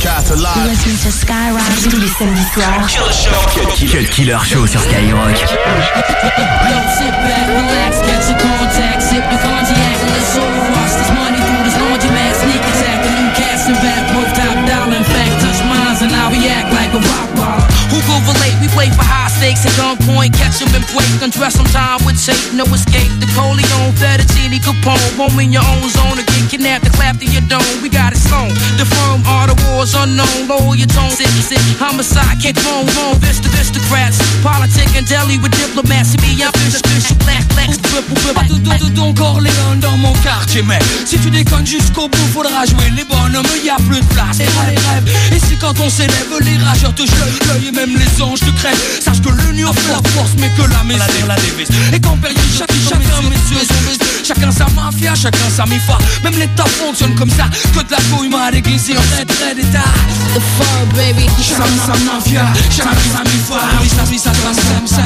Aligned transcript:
broadcast 0.00 0.30
alive. 0.30 0.66
Listen 0.66 0.96
to 0.96 1.10
Skyrock 1.12 1.60
tous 1.90 2.00
les 2.00 2.08
samedis 2.08 2.48
soirs. 2.54 2.88
Cut 3.92 4.08
Killer 4.10 4.38
Show 4.44 4.66
sur 4.66 4.80
Skyrock. 4.80 5.36
Yo, 5.36 6.78
sit 6.96 7.12
back, 7.12 7.46
relax, 7.48 8.00
get 8.00 8.22
your 8.28 8.38
contacts, 8.38 9.10
sip 9.10 9.24
your 9.30 9.40
cognac, 9.40 9.96
and 10.00 10.10
let's 10.10 10.36
all 10.36 10.48
wash 10.72 10.94
this 10.96 11.10
money 11.12 11.38
through 11.38 11.64
this 11.64 11.76
laundromat. 11.76 12.34
Sneak 12.40 12.62
attack, 12.72 13.02
the 13.04 13.10
new 13.10 13.30
cast 13.36 13.68
and 13.68 13.76
back, 13.84 14.02
both 14.14 14.32
top 14.32 14.56
dollar. 14.66 14.96
In 14.96 15.04
fact, 15.04 15.32
touch 15.42 15.60
mines 15.68 16.00
and 16.02 16.12
I'll 16.12 16.32
react 16.32 16.72
like 16.72 16.92
a 16.94 17.00
rock 17.00 17.28
baller. 17.36 17.68
Who 17.92 18.00
go 18.08 18.16
relate? 18.32 18.56
We 18.60 18.68
play 18.68 18.88
for 18.90 19.04
high 19.04 19.19
stakes 19.40 19.64
at 19.64 19.72
gunpoint, 19.80 20.32
catch 20.36 20.60
'em 20.60 20.68
and 20.76 20.84
break. 20.92 21.08
Undress 21.24 21.54
some 21.56 21.70
time 21.72 21.98
with 22.04 22.18
tape, 22.20 22.52
no 22.52 22.64
escape. 22.76 23.12
The 23.20 23.28
Coleon, 23.36 23.88
Fettuccine, 24.00 24.58
Capone, 24.60 25.10
home 25.16 25.40
in 25.40 25.50
your 25.52 25.64
own 25.72 25.88
zone 25.88 26.18
again. 26.22 26.46
Kidnapped 26.50 26.84
and 26.84 26.94
clapped 26.94 27.22
in 27.22 27.32
your 27.32 27.46
dome. 27.52 27.76
We 27.82 27.88
got 27.88 28.12
it 28.12 28.20
sewn. 28.30 28.52
The 28.76 28.84
firm 28.84 29.20
are 29.26 29.46
the 29.50 29.56
wars 29.64 29.94
unknown. 29.94 30.38
Lower 30.48 30.76
your 30.76 30.90
tone, 30.96 31.10
sit, 31.10 31.30
sit. 31.48 31.62
Homicide, 31.80 32.36
kick 32.42 32.56
phone, 32.60 32.88
home. 32.96 33.18
Vista, 33.20 33.48
aristocrats. 33.48 34.18
Politic 34.42 34.90
and 34.98 35.06
deli 35.08 35.38
with 35.38 35.52
diplomats. 35.62 36.10
C'est 36.10 36.20
bien, 36.20 36.50
fish, 36.58 36.80
fish, 36.88 37.08
black, 37.24 37.44
black, 37.54 37.70
triple, 37.88 38.14
triple. 38.22 38.46
Tout, 38.48 38.58
tout, 38.58 38.78
tout, 38.78 38.90
Don 38.90 39.14
Corleone 39.14 39.80
dans 39.80 39.96
mon 39.96 40.12
quartier 40.14 40.62
Mais 40.62 40.78
si 41.06 41.18
tu 41.18 41.30
déconnes 41.30 41.66
jusqu'au 41.66 42.08
bout 42.08 42.28
Faudra 42.32 42.66
jouer 42.66 42.90
les 42.96 43.04
bonhommes 43.04 43.46
Y 43.64 43.70
a 43.70 43.76
plus 43.76 44.00
de 44.00 44.06
place 44.06 44.38
pour 44.38 44.62
les 44.68 44.76
rêves 44.76 45.08
Et 45.32 45.38
si 45.38 45.56
quand 45.56 45.78
on 45.80 45.88
s'élève 45.88 46.26
Les 46.40 46.56
rageurs 46.58 46.94
te 46.94 47.02
jettent 47.02 47.46
l'œil 47.46 47.68
Et 47.68 47.72
même 47.72 47.96
les 47.96 48.22
anges 48.22 48.40
te 48.40 48.50
crèvent 48.50 49.00
Sache 49.00 49.20
que 49.20 49.29
l'union 49.30 49.72
fait 49.72 49.92
la 49.92 50.10
force 50.10 50.32
Mais 50.38 50.50
que 50.50 50.62
la 50.70 50.82
maison 50.84 51.04
la 51.26 51.36
dévise 51.36 51.68
Et 51.92 52.00
qu'en 52.00 52.16
période 52.16 52.38
chacun, 52.56 52.74
chacun 52.88 53.28
met 53.28 53.36
sur 53.48 53.60
son 53.60 54.00
Chacun 54.30 54.52
sa 54.52 54.66
mafia, 54.76 55.12
chacun 55.16 55.50
sa 55.50 55.66
mifa. 55.66 55.98
Même 56.22 56.38
l'État 56.38 56.64
fonctionne 56.64 57.16
comme 57.16 57.30
ça. 57.30 57.46
Que 57.74 57.82
de 57.82 57.90
la 57.90 57.98
couille 58.14 58.28
mal 58.28 58.54
aiguisée 58.54 58.94
En 58.96 59.00
retrait 59.00 59.56
d'État. 59.56 59.90
The 60.34 60.40
firm, 60.56 60.88
baby. 60.94 61.26
Chacun 61.42 61.64
sa 61.84 61.98
mafia, 62.04 62.46
chacun 62.70 62.90
sa 63.12 63.24
mifa. 63.24 63.60
Oui, 63.82 63.88
ça, 63.88 64.04
oui, 64.08 64.18
ça 64.18 64.32
se 64.32 64.40
passe 64.40 64.56
comme 64.56 64.86
ça. 64.86 65.02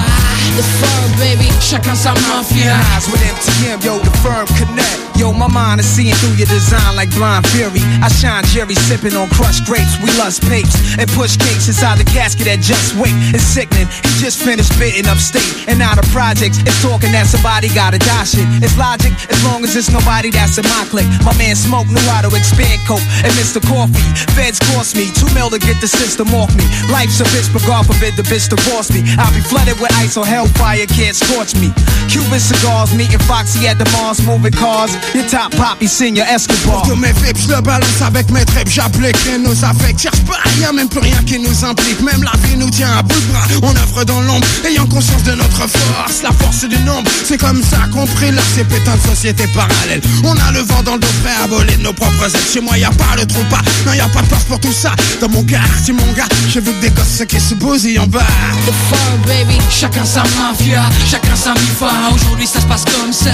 The 0.58 0.62
firm, 0.62 1.12
baby. 1.18 1.48
Chacun 1.58 1.94
sa 1.94 2.12
mafia. 2.12 2.74
Eyes 2.74 3.08
with 3.10 3.22
MTM, 3.22 3.82
yo, 3.82 3.98
the 4.00 4.14
firm 4.18 4.46
connect. 4.58 5.13
Yo, 5.14 5.32
my 5.32 5.46
mind 5.46 5.78
is 5.78 5.86
seeing 5.86 6.14
through 6.18 6.34
your 6.34 6.50
design 6.50 6.96
like 6.98 7.08
blind 7.14 7.46
fury. 7.54 7.78
I 8.02 8.10
shine 8.10 8.42
Jerry 8.50 8.74
sipping 8.74 9.14
on 9.14 9.30
crushed 9.30 9.62
grapes. 9.64 9.94
We 10.02 10.10
lust 10.18 10.42
papes 10.42 10.74
and 10.98 11.06
push 11.14 11.38
cakes 11.38 11.70
inside 11.70 12.02
the 12.02 12.08
casket 12.10 12.50
that 12.50 12.58
just 12.58 12.98
wait. 12.98 13.14
It's 13.30 13.46
sickening. 13.46 13.86
He 13.86 14.10
just 14.18 14.42
finished 14.42 14.74
spitting 14.74 15.06
upstate. 15.06 15.70
And 15.70 15.78
now 15.78 15.94
the 15.94 16.02
projects 16.10 16.58
is 16.58 16.74
talking 16.82 17.14
that 17.14 17.30
somebody 17.30 17.70
gotta 17.70 18.02
die 18.02 18.26
shit. 18.26 18.42
It's 18.58 18.74
logic 18.74 19.14
as 19.30 19.38
long 19.46 19.62
as 19.62 19.78
it's 19.78 19.86
nobody 19.86 20.34
that's 20.34 20.58
in 20.58 20.66
my 20.66 20.82
clique. 20.90 21.10
My 21.22 21.32
man 21.38 21.54
Smoke 21.54 21.86
knew 21.86 22.02
how 22.10 22.26
to 22.26 22.30
expand 22.34 22.82
coke 22.82 23.06
and 23.22 23.30
Mr. 23.38 23.62
Coffee. 23.62 24.02
Feds 24.34 24.58
cost 24.74 24.98
me 24.98 25.14
two 25.14 25.30
mil 25.30 25.46
to 25.54 25.62
get 25.62 25.78
the 25.78 25.86
system 25.86 26.34
off 26.34 26.50
me. 26.58 26.66
Life's 26.90 27.22
a 27.22 27.26
bitch, 27.30 27.46
but 27.54 27.62
God 27.70 27.86
forbid 27.86 28.18
the 28.18 28.26
bitch 28.26 28.50
divorce 28.50 28.90
me. 28.90 29.06
I'll 29.14 29.30
be 29.30 29.46
flooded 29.46 29.78
with 29.78 29.94
ice 29.94 30.18
or 30.18 30.26
hellfire 30.26 30.90
can't 30.90 31.14
scorch 31.14 31.54
me. 31.54 31.70
Cuban 32.10 32.42
cigars, 32.42 32.90
meeting 32.98 33.22
Foxy 33.30 33.70
at 33.70 33.78
the 33.78 33.86
Mars, 33.94 34.18
moving 34.26 34.52
cars. 34.52 34.90
Your 35.14 35.24
top 35.26 35.54
poppy, 35.56 35.88
senior 35.88 36.26
Escobar. 36.26 36.82
Pour 36.82 36.88
que 36.88 36.94
mes 36.94 37.12
je 37.36 37.54
le 37.54 37.60
balance 37.60 38.02
avec 38.04 38.30
mes 38.30 38.44
tripes, 38.44 38.68
j'applique 38.68 39.16
rien 39.24 39.38
nous 39.38 39.64
affecte. 39.64 40.00
Cherche 40.00 40.20
pas 40.22 40.38
rien, 40.58 40.72
même 40.72 40.88
plus 40.88 41.00
rien 41.00 41.22
qui 41.26 41.38
nous 41.38 41.64
implique. 41.64 42.00
Même 42.00 42.22
la 42.22 42.32
vie 42.42 42.56
nous 42.56 42.70
tient 42.70 42.90
à 42.98 43.02
bout 43.02 43.20
de 43.20 43.26
bras. 43.26 43.46
On 43.62 43.70
œuvre 43.76 44.04
dans 44.04 44.20
l'ombre, 44.22 44.46
ayant 44.66 44.86
conscience 44.86 45.22
de 45.24 45.32
notre 45.32 45.68
force. 45.68 46.22
La 46.22 46.32
force 46.32 46.64
du 46.64 46.78
nombre, 46.84 47.10
c'est 47.24 47.38
comme 47.38 47.62
ça 47.62 47.78
qu'on 47.92 48.06
prie 48.06 48.30
là, 48.32 48.42
ces 48.54 48.64
putains 48.64 48.96
de 48.96 49.14
sociétés 49.14 49.46
parallèles. 49.48 50.00
On 50.24 50.32
a 50.32 50.52
le 50.52 50.60
vent 50.60 50.82
dans 50.82 50.94
le 50.94 51.00
dos 51.00 51.14
prêt 51.22 51.34
à 51.42 51.46
voler 51.46 51.76
de 51.76 51.82
nos 51.82 51.92
propres 51.92 52.24
ailes. 52.24 52.52
Chez 52.52 52.60
moi, 52.60 52.78
y 52.78 52.84
a 52.84 52.90
pas 52.90 53.16
le 53.16 53.26
trou 53.26 53.42
pas, 53.50 53.62
non, 53.86 53.92
y 53.92 54.00
a 54.00 54.08
pas 54.08 54.22
de 54.22 54.26
place 54.28 54.44
pour 54.44 54.60
tout 54.60 54.72
ça. 54.72 54.92
Dans 55.20 55.28
mon 55.28 55.42
quartier, 55.42 55.92
mon 55.92 56.12
gars, 56.12 56.28
j'ai 56.48 56.60
vu 56.60 56.72
que 56.72 56.80
des 56.80 56.90
gosses 56.90 57.22
qui 57.28 57.40
se 57.40 57.54
bousillent 57.54 57.98
en 57.98 58.06
bas. 58.06 58.20
The 58.66 59.26
baby. 59.26 59.58
Chacun 59.70 60.04
sa 60.04 60.22
mafia, 60.38 60.82
chacun 61.10 61.36
sa 61.36 61.52
mifa 61.54 61.86
Aujourd'hui 62.14 62.46
ça 62.46 62.60
se 62.60 62.66
passe 62.66 62.84
comme 62.84 63.12
ça 63.12 63.30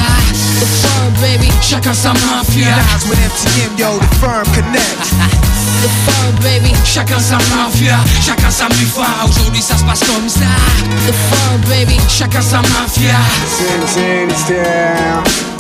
The 0.61 1.21
baby. 1.21 1.49
Chacun 1.61 1.95
sa 1.95 2.13
mafia 2.27 2.75
Eyes 2.75 3.05
with 3.09 3.19
MTM, 3.21 3.79
yo, 3.79 3.99
the 3.99 4.09
firm 4.17 4.45
connect. 4.55 5.05
The 5.81 5.89
firm, 6.05 6.35
baby. 6.43 6.75
Chacun 6.85 7.21
sa 7.21 7.39
mafia, 7.57 7.99
chacun 8.21 8.51
sa 8.51 8.69
mifa 8.69 9.07
Aujourd'hui 9.25 9.63
ça 9.63 9.79
se 9.79 9.85
passe 9.85 10.01
comme 10.01 10.29
ça 10.29 10.51
The 11.07 11.13
firm, 11.13 11.61
baby. 11.69 11.99
Chacun 12.09 12.43
sa 12.43 12.61
mafia 12.63 13.17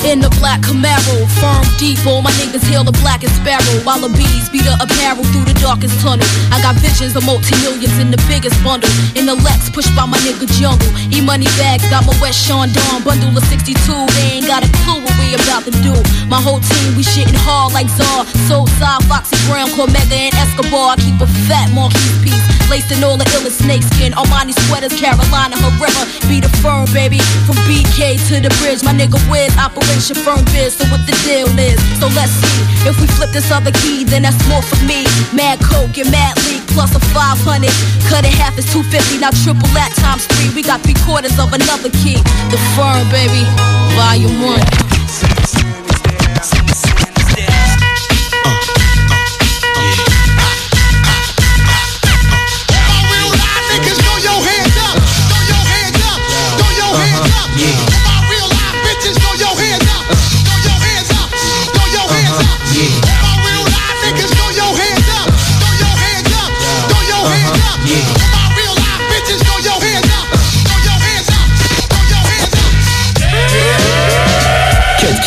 In 0.00 0.18
the 0.18 0.32
black 0.40 0.64
Camaro, 0.64 1.28
firm 1.36 1.60
depot, 1.76 2.24
my 2.24 2.32
niggas 2.40 2.64
hail 2.64 2.84
the 2.84 2.96
black 3.04 3.20
and 3.20 3.32
sparrow. 3.36 3.84
While 3.84 4.00
the 4.00 4.08
bees 4.16 4.48
beat 4.48 4.64
the 4.64 4.72
apparel 4.80 5.22
through 5.28 5.44
the 5.44 5.56
darkest 5.60 6.00
tunnel. 6.00 6.24
I 6.48 6.56
got 6.64 6.74
visions 6.80 7.14
of 7.20 7.24
multi-millions 7.28 7.92
in 8.00 8.08
the 8.08 8.16
biggest 8.24 8.56
bundle. 8.64 8.88
In 9.12 9.28
the 9.28 9.36
Lex, 9.36 9.68
pushed 9.68 9.92
by 9.94 10.08
my 10.08 10.16
nigga 10.24 10.48
Jungle. 10.56 10.88
E-money 11.12 11.44
bags, 11.60 11.84
got 11.92 12.08
my 12.08 12.16
West 12.16 12.40
Sean 12.40 12.72
Dawn 12.72 13.04
bundle 13.04 13.36
of 13.36 13.44
62. 13.44 13.76
They 14.16 14.40
ain't 14.40 14.48
got 14.48 14.64
a 14.64 14.70
clue 14.82 15.04
what 15.04 15.12
we 15.20 15.36
about 15.36 15.68
to 15.68 15.74
do. 15.84 15.92
My 16.32 16.40
whole 16.40 16.64
team, 16.64 16.96
we 16.96 17.04
shitting 17.04 17.36
hard 17.44 17.76
like 17.76 17.92
Czar. 17.92 18.24
Soulside, 18.48 19.04
Foxy 19.04 19.36
Brown, 19.52 19.68
Cormega, 19.76 20.16
and 20.16 20.34
Escobar. 20.40 20.96
I 20.96 20.96
keep 20.96 21.20
a 21.20 21.28
fat 21.44 21.68
Marquis 21.76 22.24
piece. 22.24 22.40
Laced 22.72 22.90
in 22.94 23.02
all 23.02 23.18
the 23.18 23.26
illest 23.36 23.60
snakeskin. 23.60 24.16
Armani 24.16 24.56
sweaters, 24.64 24.94
Carolina, 24.96 25.60
Herrera. 25.60 26.02
Be 26.30 26.40
the 26.40 26.48
firm, 26.64 26.79
baby. 26.92 27.18
From 27.46 27.56
BK 27.66 28.18
to 28.28 28.40
the 28.42 28.50
bridge. 28.62 28.82
My 28.82 28.92
nigga 28.94 29.18
Wiz, 29.30 29.54
Operation 29.56 30.16
Firm 30.16 30.44
Biz. 30.50 30.78
So 30.78 30.84
what 30.90 31.02
the 31.06 31.14
deal 31.26 31.50
is? 31.58 31.78
So 31.98 32.06
let's 32.14 32.32
see. 32.32 32.62
If 32.86 33.00
we 33.00 33.06
flip 33.06 33.30
this 33.30 33.50
other 33.50 33.72
key, 33.82 34.04
then 34.04 34.22
that's 34.22 34.38
more 34.48 34.62
for 34.62 34.78
me. 34.84 35.06
Mad 35.34 35.58
Coke 35.60 35.96
and 35.98 36.10
Mad 36.10 36.36
League 36.46 36.66
plus 36.74 36.94
a 36.94 37.00
500. 37.00 37.70
Cut 38.08 38.24
it 38.26 38.34
half 38.34 38.58
is 38.58 38.66
250. 38.72 39.18
Now 39.18 39.30
triple 39.42 39.70
that 39.74 39.94
times 39.98 40.26
three. 40.26 40.50
We 40.54 40.62
got 40.62 40.80
three 40.82 40.98
quarters 41.06 41.38
of 41.38 41.52
another 41.52 41.90
key. 42.02 42.18
The 42.50 42.58
firm, 42.74 43.06
baby. 43.10 43.46
Volume 43.94 44.42
one. 44.42 45.89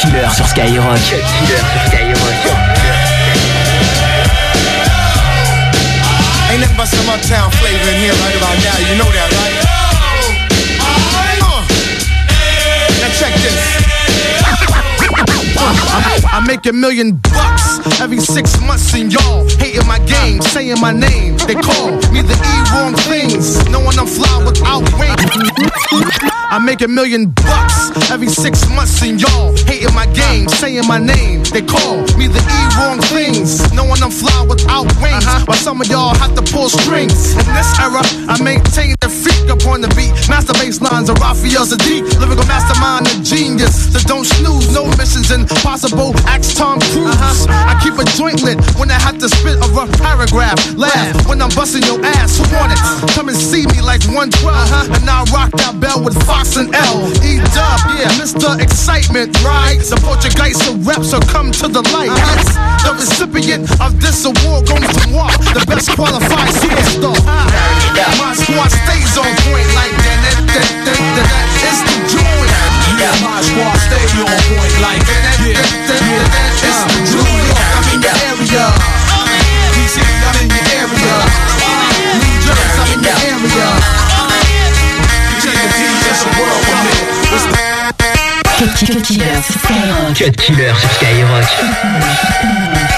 Killer 0.04 0.30
sur 0.36 0.46
Skyrock. 0.48 1.00
Cut 1.10 1.24
Killer 1.40 1.58
sur 1.58 1.82
Skyrock. 1.88 2.36
Ain't 6.52 6.60
nothing 6.60 6.78
but 6.78 6.88
some 6.88 7.10
uptown 7.10 7.50
flavor 7.52 7.90
in 7.90 7.96
here 7.98 8.14
right 8.14 8.36
about 8.36 8.58
now. 8.64 8.78
You 8.90 8.96
know 8.98 9.10
that, 9.10 9.32
right? 9.32 9.56
Uh, 11.42 11.64
now 13.02 13.10
check 13.18 13.34
this. 13.42 13.58
I 16.36 16.40
make 16.46 16.66
a 16.66 16.74
million 16.74 17.20
bucks 17.32 17.80
every 18.02 18.20
six 18.20 18.60
months, 18.62 18.94
and 18.94 19.12
y'all 19.14 19.48
hating 19.58 19.88
my 19.88 20.00
game, 20.00 20.42
saying 20.42 20.82
my 20.82 20.92
name. 20.92 21.38
They 21.48 21.56
call 21.56 21.92
me 22.12 22.22
the 22.22 22.36
E 22.36 22.56
wrong 22.74 22.94
things, 23.08 23.64
knowing 23.70 23.98
I'm 23.98 24.08
fly 24.08 24.44
without 24.44 24.84
wings. 25.00 26.33
I 26.54 26.60
make 26.60 26.82
a 26.82 26.88
million 26.88 27.32
bucks 27.32 27.90
every 28.12 28.30
six 28.30 28.70
months, 28.70 29.02
and 29.02 29.20
y'all 29.20 29.58
hating 29.66 29.92
my 29.96 30.06
game, 30.14 30.48
saying 30.48 30.86
my 30.88 31.00
name. 31.00 31.42
They 31.50 31.66
call 31.66 32.06
me 32.14 32.30
the 32.30 32.38
E 32.38 32.62
wrong 32.78 33.02
things, 33.10 33.74
knowing 33.74 33.98
I'm 34.04 34.14
fly 34.14 34.46
without 34.48 34.86
wings. 35.02 35.26
Uh-huh. 35.26 35.46
While 35.48 35.58
some 35.58 35.82
of 35.82 35.88
y'all 35.88 36.14
have 36.14 36.36
to 36.36 36.44
pull 36.54 36.70
strings. 36.70 37.34
In 37.34 37.50
this 37.58 37.74
era, 37.82 38.06
I 38.30 38.38
maintain 38.44 38.94
the 39.04 39.12
freak 39.12 39.52
upon 39.52 39.84
the 39.84 39.92
beat. 40.00 40.16
Master 40.32 40.56
bass 40.56 40.80
lines 40.80 41.12
of 41.12 41.20
Raphael 41.20 41.68
Saadiq, 41.68 42.08
lyrical 42.24 42.48
mastermind 42.48 43.12
and 43.12 43.20
genius. 43.20 43.92
So 43.92 44.00
don't 44.08 44.24
snooze, 44.24 44.72
no 44.72 44.88
missions 44.96 45.28
impossible. 45.32 46.16
Axe 46.24 46.56
Tom 46.56 46.80
Cruise. 46.96 47.12
Uh-huh. 47.12 47.68
I 47.68 47.76
keep 47.84 48.00
a 48.00 48.08
joint 48.16 48.40
lit 48.48 48.64
when 48.80 48.88
I 48.88 49.00
have 49.04 49.20
to 49.20 49.28
spit 49.28 49.60
a 49.60 49.68
rough 49.76 49.92
paragraph. 50.00 50.56
Laugh 50.80 51.12
when 51.28 51.44
I'm 51.44 51.52
busting 51.52 51.84
your 51.84 52.00
ass. 52.16 52.40
Who 52.40 52.48
want 52.56 52.72
it? 52.72 52.80
Uh-huh. 52.80 53.12
Come 53.12 53.28
and 53.28 53.38
see 53.38 53.68
me 53.76 53.84
like 53.84 54.00
112. 54.08 54.40
Uh-huh. 54.48 54.96
And 54.96 55.04
I 55.04 55.28
rock 55.36 55.52
that 55.60 55.76
bell 55.84 56.00
with 56.00 56.16
Fox 56.24 56.56
and 56.56 56.72
L. 56.72 57.04
E 57.28 57.44
dub, 57.52 57.80
yeah, 58.00 58.08
Mr. 58.16 58.56
Excitement, 58.64 59.36
right? 59.44 59.84
The 59.84 60.00
Portuguese 60.00 60.64
reps 60.88 61.12
so 61.12 61.20
come 61.28 61.52
to 61.60 61.68
the 61.68 61.84
light. 61.92 62.08
Yes, 62.08 62.56
the 62.88 62.96
recipient 62.96 63.68
of 63.84 64.00
this 64.00 64.24
award 64.24 64.64
goes 64.64 64.80
to 64.80 65.04
walk. 65.12 65.36
the 65.52 65.64
best 65.68 65.92
qualified 65.92 66.56
superstar. 66.56 67.20
My 68.24 68.32
squad 68.34 68.72
stays 68.94 69.18
on 69.18 69.34
point 69.50 69.66
like 69.74 69.90
that. 70.06 70.22
That, 70.22 70.38
that, 70.54 70.70
that, 70.86 71.02
that, 71.18 71.26
that 71.34 71.50
is 71.66 71.82
the 71.82 71.98
joint. 72.14 72.54
Yeah, 73.02 73.10
my 73.26 73.42
squad 73.42 73.74
stay 73.82 74.06
on 74.22 74.38
point 74.54 74.76
like 74.86 75.02
that. 75.10 75.34
That, 75.42 75.66
that 75.90 76.54
is 76.62 76.78
the 76.86 76.98
joint. 77.10 77.58
I'm 77.74 77.90
in 77.90 78.06
your 78.06 78.14
area. 78.30 78.70
DC, 79.74 79.98
I'm 79.98 80.38
in 80.46 80.54
your 80.54 80.62
area. 80.78 81.18
New 82.22 82.38
Jersey, 82.46 82.70
I'm 82.78 82.94
in 82.94 83.02
your 83.02 83.18
area. 83.34 83.66
Cut 88.58 88.70
Killer. 88.78 89.02
Cut 90.14 90.36
Killer 90.38 90.74
sur 90.76 90.90
Skyrock. 90.90 92.93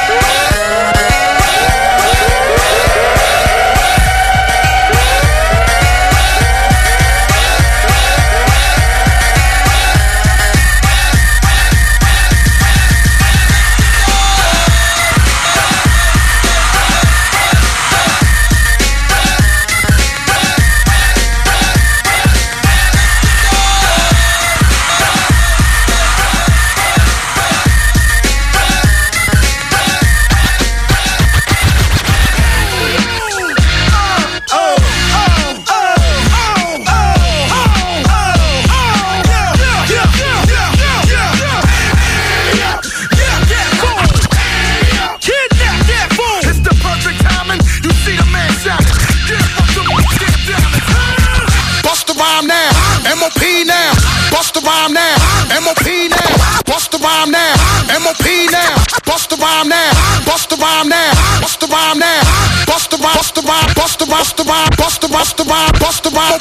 MOP 55.65 55.81
now. 56.13 56.61
Bust 56.69 56.91
the 56.91 56.99
rhyme 57.01 57.31
now. 57.31 57.57
MOP 57.97 58.21
now. 58.53 58.77
Bust 59.01 59.31
the 59.31 59.37
rhyme 59.41 59.67
now. 59.67 59.89
Bust 60.21 60.49
the 60.49 60.57
rhyme 60.61 60.89
now. 60.89 61.09
Bust 61.41 61.59
the 61.59 61.65
rhyme 61.65 61.97
now. 61.97 62.21
Bust 62.69 62.91
the 62.91 62.97
rhyme. 63.01 63.17
Bust 63.17 63.33
the 63.33 63.41
rhyme. 63.41 63.73
Bust 63.73 63.97
the 63.97 64.05
bust 64.05 64.37
the 64.37 64.43
rhyme. 64.45 64.69
Bust 64.77 65.01
the 65.01 65.07
bust 65.07 65.37
the 65.37 65.43
rhyme. 65.43 65.71
Bust 65.81 66.03
the 66.03 66.11
rhyme. 66.13 66.37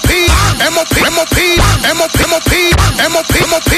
MOP. 0.76 0.92
MOP. 1.16 1.38
MOP. 1.96 2.16
MOP. 2.28 2.52
MOP. 3.00 3.32
MOP. 3.48 3.72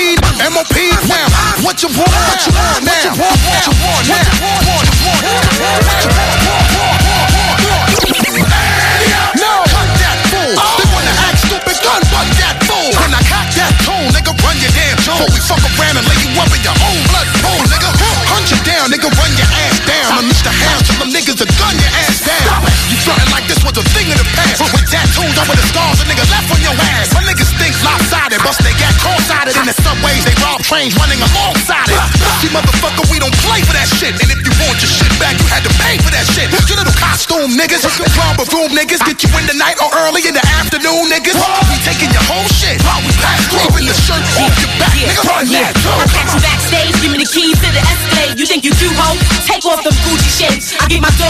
MOP. 0.50 0.76
Now. 1.06 1.30
What 1.62 1.78
you 1.78 1.94
want? 1.94 2.10
What 2.10 2.42
you 2.42 2.52
want? 2.58 2.82
What 2.82 3.04
you 3.06 3.14
want? 3.14 3.38
What 3.46 3.66
you 3.66 3.74
want? 3.86 4.02
What 4.02 4.26
you 4.26 4.42
want? 4.42 4.65
Fuck 15.46 15.62
around 15.78 15.94
and 15.94 16.06
lay 16.10 16.18
you 16.26 16.30
up 16.42 16.50
in 16.50 16.62
your 16.66 16.74
own 16.74 17.00
blood 17.06 17.28
pool, 17.38 17.62
nigga. 17.70 17.90
Hunt 18.34 18.50
you 18.50 18.58
down, 18.66 18.90
nigga, 18.90 19.06
run 19.14 19.30
your 19.38 19.46
ass 19.46 19.78
down. 19.86 20.26
Unleash 20.26 20.42
the 20.42 20.50
hounds, 20.50 20.90
tell 20.90 20.98
them 20.98 21.10
niggas 21.14 21.38
to 21.38 21.46
gun 21.54 21.74
your 21.78 21.92
ass 22.02 22.18
down. 22.26 22.66
You 22.90 22.98
frontin' 23.06 23.30
like 23.30 23.46
this 23.46 23.62
was 23.62 23.78
a 23.78 23.84
thing 23.94 24.10
of 24.10 24.18
the 24.18 24.26
past. 24.34 24.58
With 24.66 24.90
tattoos 24.90 25.38
over 25.38 25.54
the 25.54 25.66
scars, 25.70 26.02
a 26.02 26.04
nigga 26.10 26.26
left 26.26 26.50
on 26.50 26.60
your 26.66 26.74
ass. 26.98 27.14
My 27.14 27.22
niggas 27.22 27.54
think 27.62 27.78
lopsided, 27.86 28.42
bust 28.42 28.58
they 28.66 28.74
got 28.74 28.90
cross-sided 28.98 29.54
in 29.54 29.70
the 29.70 29.76
subways. 29.78 30.26
They 30.26 30.34
rob 30.42 30.58
trains 30.66 30.98
running 30.98 31.22
alongside 31.22 31.86
it. 31.94 32.00
See, 32.42 32.50
motherfucker, 32.50 33.06
we 33.14 33.22
don't 33.22 33.34
play 33.46 33.62
for 33.62 33.74
that 33.78 33.86
shit. 33.86 34.18
And 34.18 34.26
if 34.26 34.42
you 34.42 34.52
want 34.66 34.82
your 34.82 34.90
shit 34.90 35.14
back, 35.22 35.38
you 35.38 35.46
had 35.46 35.62
to 35.62 35.72
pay 35.78 36.02
for 36.02 36.10
that 36.10 36.26
shit. 36.26 36.50
You 36.50 36.74
little 36.74 36.90
costume 36.98 37.54
niggas, 37.54 37.86
club 37.86 38.42
room 38.50 38.74
niggas, 38.74 38.98
get 39.06 39.22
you 39.22 39.30
in 39.38 39.46
the 39.46 39.54
night 39.54 39.78
or 39.78 39.88
early 40.06 40.26
in 40.26 40.34
the 40.34 40.42
afternoon, 40.58 41.06
niggas. 41.06 41.38
We 41.70 41.78
taking 41.86 42.10
your 42.10 42.26
whole 42.26 42.50
shit. 42.50 42.82
We 43.06 43.12
pass 43.22 43.46
through 43.46 43.78
in 43.78 43.86
the 43.86 43.94
shirt 43.94 44.24
off 44.42 44.54
your 44.58 44.72
back, 44.82 44.96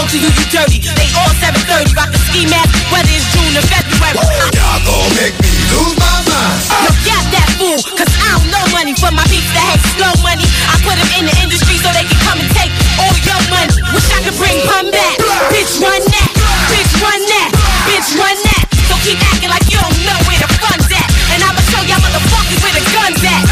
I 0.07 0.15
give 0.15 0.23
my 0.23 0.31
to 0.31 0.31
you, 0.31 0.31
you 0.31 0.47
dirty. 0.55 0.79
They 0.95 1.11
all 1.19 1.35
730, 1.43 1.99
rock 1.99 2.15
the 2.15 2.21
ski 2.31 2.47
mask, 2.47 2.71
whether 2.95 3.11
it's 3.11 3.27
June 3.35 3.59
or 3.59 3.67
February. 3.67 4.15
Y'all 4.55 4.79
gon' 4.87 5.11
make 5.19 5.35
me 5.43 5.51
lose 5.75 5.99
my 5.99 6.23
mind. 6.31 6.63
Yo, 6.87 6.91
got 7.03 7.25
that 7.35 7.49
fool, 7.59 7.75
cause 7.99 8.13
I 8.23 8.39
don't 8.39 8.47
know 8.55 8.63
money 8.71 8.95
for 8.95 9.11
my 9.11 9.27
beats 9.27 9.51
that 9.51 9.67
have 9.67 9.83
slow 9.99 10.15
money. 10.23 10.47
I 10.71 10.79
put 10.87 10.95
them 10.95 11.11
in 11.19 11.27
the 11.27 11.35
industry 11.43 11.83
so 11.83 11.91
they 11.91 12.07
can 12.07 12.23
come 12.23 12.39
and 12.39 12.47
take 12.55 12.71
all 13.03 13.19
your 13.27 13.41
money. 13.51 13.75
Wish 13.91 14.07
I 14.15 14.23
could 14.23 14.39
bring 14.39 14.55
pun 14.71 14.95
back. 14.95 15.19
Bitch, 15.51 15.75
run 15.83 15.99
that. 15.99 16.31
Bitch, 16.71 16.93
run 17.03 17.21
that. 17.27 17.51
Bitch, 17.91 18.11
run 18.15 18.37
that. 18.47 18.63
So 18.87 18.95
keep 19.03 19.19
acting 19.19 19.51
like 19.51 19.67
you 19.67 19.83
don't 19.83 19.99
know 20.07 20.19
where 20.31 20.39
the 20.39 20.47
fun's 20.63 20.87
at. 20.87 21.09
And 21.35 21.43
I'ma 21.43 21.59
show 21.67 21.83
y'all 21.83 21.99
motherfuckers 21.99 22.63
where 22.63 22.75
the 22.79 22.85
gun's 22.95 23.23
at. 23.27 23.43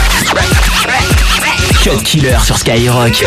Cut 1.82 1.98
Killer 2.06 2.38
sur 2.38 2.54
Skyrock. 2.54 3.26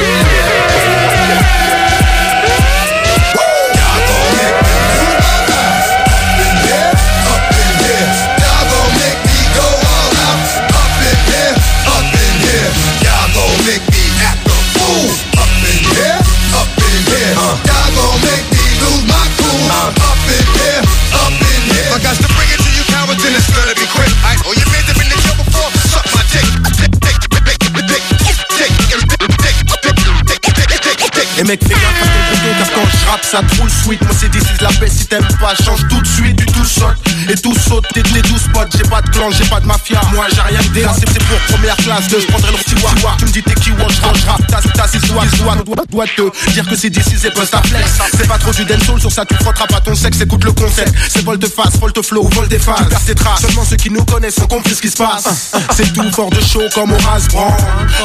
Et 31.40 31.44
mec, 31.44 31.62
fais 31.64 31.70
gaffe 31.70 32.02
à 32.02 32.08
ton 32.08 32.20
bouton, 32.32 32.58
car 32.58 32.74
quand 32.74 32.90
je 32.90 33.12
rappe, 33.12 33.24
ça 33.24 33.42
troule 33.56 33.70
sweet. 33.70 34.02
Moi, 34.02 34.12
c'est 34.20 34.30
d'ici 34.30 34.48
la 34.60 34.70
paix, 34.70 34.90
si 34.90 35.06
t'aimes 35.06 35.28
pas, 35.40 35.54
change 35.64 35.88
tout 35.88 36.02
de 36.02 36.08
suite, 36.08 36.36
du 36.36 36.46
tout 36.46 36.66
saute. 36.66 36.98
Et 37.30 37.36
tout 37.36 37.54
saute, 37.54 37.86
t'es 37.94 38.02
les 38.14 38.24
12 38.24 38.42
spots. 38.42 38.60
J'ai 38.76 38.90
pas 38.90 39.02
de 39.04 39.10
clan, 39.10 39.30
j'ai 39.30 39.46
pas 39.46 39.60
de 39.60 39.68
mafia. 39.68 40.02
Moi, 40.14 40.26
j'ai 40.34 40.42
rien 40.42 40.60
que 40.60 40.74
des 40.74 40.86
c'est 40.98 41.24
pour 41.26 41.38
première 41.56 41.76
classe. 41.78 42.08
De, 42.08 42.20
je 42.20 42.26
prendrai 42.26 42.52
le 42.52 42.58
petit. 42.58 42.76
Tu 43.20 43.26
me 43.26 43.32
dis 43.32 43.44
t'es 43.44 43.54
qui, 43.54 43.70
ouais, 43.70 43.78
je 43.90 44.02
range 44.02 44.24
rap. 44.26 44.42
T'as, 44.48 44.62
t'as, 44.62 44.88
c'est 44.88 45.06
soit, 45.06 45.26
doit, 45.38 45.56
doit 45.92 46.06
te 46.08 46.52
dire 46.52 46.68
que 46.68 46.76
c'est 46.76 46.90
d'ici, 46.90 47.16
c'est 47.22 47.32
pas 47.32 47.46
flex. 47.46 47.92
C'est 48.18 48.28
pas 48.28 48.40
trop 48.40 48.52
du 48.52 48.66
dancehall, 48.66 49.00
sur 49.00 49.12
ça, 49.12 49.24
tu 49.26 49.36
frotteras 49.36 49.68
pas 49.68 49.82
ton 49.82 49.94
sexe. 49.94 50.22
Écoute 50.22 50.44
le 50.44 50.54
concept. 50.54 50.92
C'est 51.08 51.24
volte 51.24 51.48
face, 51.48 51.78
volte 51.80 52.04
flow, 52.04 52.24
ou 52.24 52.30
volte 52.30 52.58
face. 52.58 52.88
Tu 52.90 53.06
tes 53.06 53.16
traces. 53.16 53.42
Seulement 53.42 53.64
ceux 53.64 53.76
qui 53.76 53.92
nous 53.92 54.04
connaissent 54.06 54.40
ont 54.40 54.48
compris 54.48 54.74
ce 54.74 54.82
qui 54.82 54.90
se 54.90 54.98
passe. 54.98 55.52
C'est 55.76 55.94
tout 55.94 56.12
fort 56.12 56.32
de 56.32 56.42
chaud 56.42 56.64
comme 56.74 56.94
au 56.94 56.98
Brand. 56.98 57.22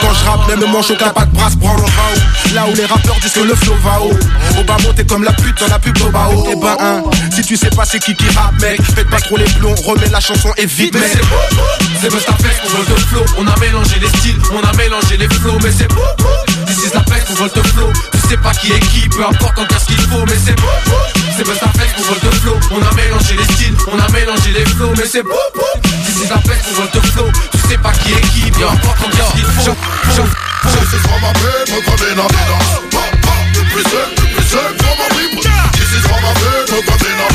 Quand 0.00 0.12
je 0.12 0.24
rappe, 0.24 0.48
même 0.48 0.70
mon 0.70 0.82
choc, 0.82 0.98
pas 0.98 1.24
de 1.24 1.32
brasse, 1.32 1.56
prend 1.56 1.74
le 1.76 1.82
haut. 1.82 2.54
Là 2.54 2.66
où 2.70 2.74
les 2.74 2.84
rappeurs 2.84 3.21
disent 3.22 3.32
que 3.32 3.40
le 3.40 3.54
flow 3.54 3.74
va 3.82 4.00
haut. 4.00 4.18
Au 4.58 4.64
bas 4.64 4.76
mot, 4.82 4.92
t'es 4.94 5.04
comme 5.04 5.22
la 5.22 5.32
pute 5.32 5.58
dans 5.60 5.68
la 5.68 5.78
pub 5.78 5.96
au 6.02 6.10
bas 6.10 6.28
haut. 6.32 6.46
Et 6.50 6.56
ben, 6.56 6.76
hein, 6.78 7.02
si 7.34 7.42
tu 7.42 7.56
sais 7.56 7.70
pas 7.70 7.84
c'est 7.84 7.98
qui 7.98 8.14
qui 8.14 8.28
rappe, 8.36 8.60
mec, 8.60 8.80
faites 8.94 9.08
pas 9.08 9.20
trop 9.20 9.36
les 9.36 9.44
plombs, 9.44 9.74
remets 9.86 10.08
la 10.08 10.20
chanson 10.20 10.50
et 10.56 10.66
vite, 10.66 10.94
mec. 10.94 11.18
C'est 12.00 12.10
Bustaflex 12.10 12.56
pour 12.60 12.70
Volt 12.70 13.00
Flow 13.06 13.24
On 13.38 13.46
a 13.46 13.56
mélangé 13.60 14.00
les 14.00 14.08
styles, 14.08 14.36
on 14.52 14.60
a 14.60 14.72
mélangé 14.72 15.16
les 15.16 15.28
flows 15.28 15.56
Mais 15.62 15.70
c'est 15.70 15.86
beau, 15.86 16.02
This 16.66 16.86
is 16.86 16.94
la 16.94 17.04
flex 17.04 17.26
pour 17.26 17.36
Volt 17.36 17.66
Flow 17.68 17.92
Tu 18.10 18.28
sais 18.28 18.36
pas 18.38 18.52
qui 18.54 18.72
est 18.72 18.80
qui, 18.80 19.08
peu 19.08 19.24
importe 19.24 19.56
encore 19.56 19.78
ce 19.78 19.86
qu'il 19.86 20.00
faut 20.08 20.24
Mais 20.26 20.34
c'est 20.44 20.56
beau, 20.60 20.66
c'est 21.36 21.44
Bustaflex 21.44 21.92
pour 21.94 22.04
Volt 22.06 22.34
Flow 22.40 22.56
On 22.72 22.82
a 22.82 22.92
mélangé 22.94 23.36
les 23.36 23.54
styles, 23.54 23.76
on 23.86 23.98
a 24.00 24.08
mélangé 24.10 24.50
les 24.50 24.64
flows 24.64 24.92
Mais 24.96 25.06
c'est 25.06 25.22
beau, 25.22 25.38
This 25.82 26.24
is 26.24 26.28
la 26.28 26.38
flex 26.40 26.58
pour 26.62 26.74
Volt 26.74 27.06
Flow 27.12 27.30
Tu 27.52 27.58
sais 27.68 27.78
pas 27.78 27.92
qui 27.92 28.12
est 28.14 28.20
qui, 28.34 28.50
peu 28.50 28.64
importe 28.64 28.98
encore 28.98 29.28
ce 29.28 29.36
qu'il 29.36 29.44
faut 29.44 29.76
This 30.64 30.92
is 30.94 31.02
for 31.06 31.20
my 31.20 31.32
people 31.34 31.82
coming 31.82 32.18
up 32.18 33.11
Preserve, 33.72 34.14
preserve 34.36 34.76
for 34.84 34.94
my 35.00 35.08
people. 35.16 35.42
This 35.80 35.96
is 35.96 36.04
how 36.04 36.20
my 36.20 36.34
people, 36.68 36.82
cause 36.84 37.31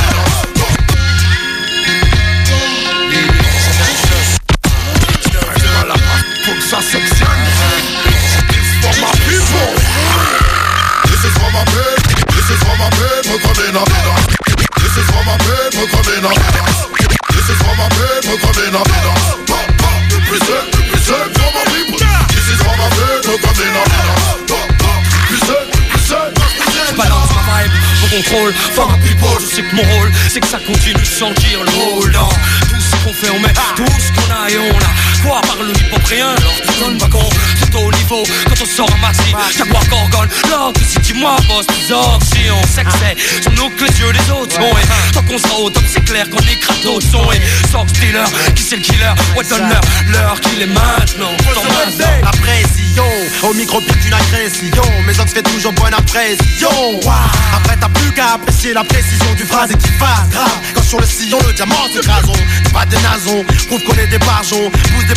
my 28.46 28.98
people, 29.02 29.28
je 29.40 29.46
sais 29.46 29.64
que 29.64 29.76
mon 29.76 29.82
rôle, 29.82 30.12
c'est 30.30 30.40
que 30.40 30.48
ça 30.48 30.60
continue 30.60 31.06
sans 31.06 31.32
dire 31.32 31.64
le 31.64 31.72
rôle. 31.72 32.12
Dans 32.12 32.30
tout 32.30 32.80
ce 32.80 33.04
qu'on 33.04 33.14
fait, 33.14 33.30
on 33.30 33.40
met 33.40 33.54
tout 33.76 33.86
ce 34.00 34.12
qu'on 34.12 34.32
a 34.34 34.50
et 34.50 34.58
on 34.58 34.78
a 34.78 35.07
Quoi 35.28 35.42
par 35.42 35.58
le 35.62 35.74
tu 35.74 36.80
donnes 36.80 36.98
pas 36.98 37.08
con 37.10 37.30
C'est 37.60 37.76
au 37.76 37.92
niveau 37.92 38.24
quand 38.48 38.62
on 38.62 38.66
sort 38.66 38.90
en 38.94 38.98
maxi 39.00 39.36
Chaque 39.58 39.68
fois 39.68 39.82
gorgone. 39.90 40.30
Que 40.74 40.86
si 40.86 41.00
dis-moi 41.00 41.36
boss 41.50 41.66
Si 41.84 42.50
on 42.50 42.64
sait 42.74 42.86
que 42.86 42.92
c'est 42.92 43.42
sur 43.42 43.52
nos 43.52 43.70
que 43.72 43.84
les 43.84 44.00
yeux 44.00 44.12
les 44.12 44.32
autres 44.32 44.56
sont 44.56 44.62
Et 44.62 45.14
tant 45.14 45.24
qu'on 45.24 45.38
sera 45.38 45.60
au 45.60 45.70
top 45.70 45.84
c'est 45.92 46.06
clair 46.06 46.30
qu'on 46.30 46.38
écrase 46.38 46.82
d'autres 46.82 47.06
sons 47.12 47.30
Et 47.34 47.42
Sox 47.70 47.92
Dealer 48.00 48.26
qui 48.56 48.64
c'est 48.64 48.78
le 48.78 48.82
killer? 48.84 49.14
Ouais 49.36 49.44
donne 49.44 49.68
leur 49.68 49.82
l'heure 50.14 50.40
qu'il 50.40 50.62
est 50.62 50.66
maintenant. 50.66 51.36
Appréciation. 52.24 53.04
Au 53.44 53.54
micro 53.54 53.82
pire 53.82 53.98
d'une 54.02 54.14
agression. 54.14 54.84
Mes 55.06 55.20
ox 55.20 55.34
fait 55.34 55.44
toujours 55.44 55.74
bonne 55.74 55.94
impression. 55.94 56.70
Après 57.54 57.76
t'as 57.80 57.90
plus 57.90 58.12
qu'à 58.14 58.34
apprécier 58.36 58.74
la 58.74 58.84
précision 58.86 59.34
du 59.36 59.44
phrase 59.44 59.72
et 59.72 59.78
qui 59.78 59.90
fasse 59.90 60.30
grave 60.32 60.58
Quand 60.74 60.84
sur 60.84 61.00
le 61.00 61.06
sillon 61.06 61.38
le 61.46 61.54
diamant 61.54 61.76
s'écrasons 61.94 62.34
C'est 62.64 62.74
pas 62.74 62.86
des 62.86 62.98
nazons. 62.98 63.44
Prouve 63.68 63.84
qu'on 63.84 63.98
est 63.98 64.08
des 64.08 64.20
barjons 64.20 64.72
Pousse 64.72 65.06
des 65.08 65.17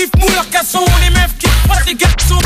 kiffent 0.00 0.16
mou 0.18 0.28
leur 0.34 0.48
casson 0.48 0.84
Les 1.02 1.10
meufs 1.10 1.36
kiffent 1.38 1.68
pas 1.68 1.80
les 1.86 1.94
garçons 1.94 2.40